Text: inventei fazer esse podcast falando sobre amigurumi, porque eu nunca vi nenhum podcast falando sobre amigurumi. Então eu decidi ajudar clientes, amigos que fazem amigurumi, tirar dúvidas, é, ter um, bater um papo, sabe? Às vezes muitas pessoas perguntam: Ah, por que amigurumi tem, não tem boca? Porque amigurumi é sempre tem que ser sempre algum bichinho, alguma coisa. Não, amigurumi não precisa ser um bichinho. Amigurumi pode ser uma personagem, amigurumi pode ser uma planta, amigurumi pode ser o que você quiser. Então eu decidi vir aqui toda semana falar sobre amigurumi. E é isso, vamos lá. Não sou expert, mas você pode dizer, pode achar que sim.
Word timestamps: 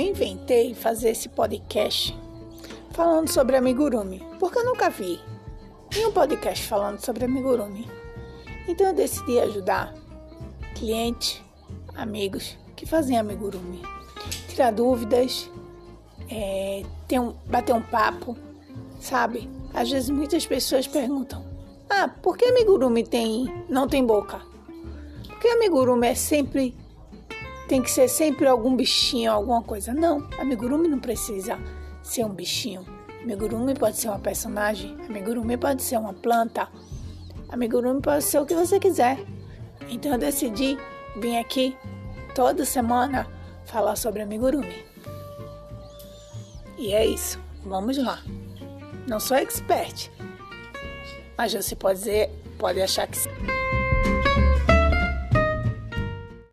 inventei 0.00 0.74
fazer 0.74 1.10
esse 1.10 1.28
podcast 1.28 2.16
falando 2.90 3.28
sobre 3.28 3.56
amigurumi, 3.56 4.22
porque 4.38 4.58
eu 4.58 4.64
nunca 4.64 4.90
vi 4.90 5.20
nenhum 5.94 6.12
podcast 6.12 6.66
falando 6.66 6.98
sobre 7.00 7.24
amigurumi. 7.24 7.88
Então 8.66 8.88
eu 8.88 8.92
decidi 8.92 9.38
ajudar 9.38 9.94
clientes, 10.74 11.42
amigos 11.94 12.56
que 12.74 12.86
fazem 12.86 13.16
amigurumi, 13.16 13.82
tirar 14.48 14.72
dúvidas, 14.72 15.50
é, 16.28 16.82
ter 17.06 17.20
um, 17.20 17.34
bater 17.46 17.74
um 17.74 17.82
papo, 17.82 18.36
sabe? 19.00 19.48
Às 19.72 19.90
vezes 19.90 20.10
muitas 20.10 20.46
pessoas 20.46 20.86
perguntam: 20.86 21.44
Ah, 21.88 22.08
por 22.08 22.36
que 22.36 22.46
amigurumi 22.46 23.04
tem, 23.04 23.46
não 23.68 23.86
tem 23.86 24.04
boca? 24.04 24.40
Porque 25.28 25.48
amigurumi 25.48 26.08
é 26.08 26.14
sempre 26.14 26.74
tem 27.68 27.82
que 27.82 27.90
ser 27.90 28.08
sempre 28.08 28.46
algum 28.46 28.76
bichinho, 28.76 29.32
alguma 29.32 29.62
coisa. 29.62 29.92
Não, 29.92 30.28
amigurumi 30.38 30.88
não 30.88 30.98
precisa 30.98 31.58
ser 32.02 32.24
um 32.24 32.34
bichinho. 32.34 32.84
Amigurumi 33.22 33.74
pode 33.74 33.96
ser 33.96 34.08
uma 34.08 34.18
personagem, 34.18 34.96
amigurumi 35.08 35.56
pode 35.56 35.82
ser 35.82 35.96
uma 35.96 36.12
planta, 36.12 36.68
amigurumi 37.48 38.02
pode 38.02 38.22
ser 38.22 38.38
o 38.38 38.44
que 38.44 38.54
você 38.54 38.78
quiser. 38.78 39.18
Então 39.88 40.12
eu 40.12 40.18
decidi 40.18 40.76
vir 41.16 41.38
aqui 41.38 41.74
toda 42.34 42.66
semana 42.66 43.26
falar 43.64 43.96
sobre 43.96 44.20
amigurumi. 44.20 44.84
E 46.76 46.92
é 46.92 47.06
isso, 47.06 47.40
vamos 47.64 47.96
lá. 47.96 48.22
Não 49.08 49.18
sou 49.18 49.38
expert, 49.38 50.10
mas 51.38 51.54
você 51.54 51.74
pode 51.74 52.00
dizer, 52.00 52.30
pode 52.58 52.82
achar 52.82 53.06
que 53.06 53.16
sim. 53.16 53.30